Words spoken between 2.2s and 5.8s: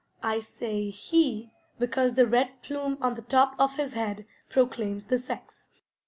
red plume on the top of his head proclaims the sex.